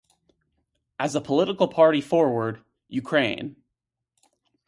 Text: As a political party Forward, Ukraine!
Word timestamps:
As 0.99 1.13
a 1.13 1.21
political 1.21 1.67
party 1.67 2.01
Forward, 2.01 2.65
Ukraine! 2.87 3.57